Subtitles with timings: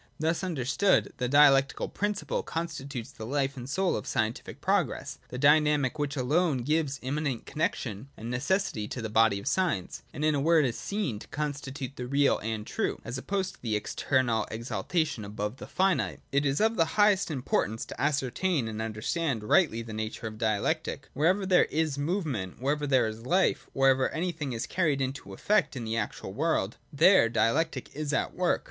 [0.19, 5.99] Thus understood the Dialectical principle constitutes the life and soul of scientific progress, the dynamic
[5.99, 10.41] which alone gives immanent connexion and necessity to the body of science; and, in a
[10.41, 11.93] word, is seen L 2 148 LOGIC DEFINED AND DIVIDED.
[11.93, 11.93] [81.
[11.93, 15.67] to constitute the real and true, as opposed to the ex ternal, exaltation above the
[15.67, 16.17] finite.
[16.17, 20.25] (i) It is of the highest importance to ascertain and under stand rightly the nature
[20.25, 21.09] of Dialectic.
[21.13, 25.83] Wherever there is movement, wherever there is life, wherever anything is carried into effect in
[25.85, 28.59] the actual world, there Dialectic is at work.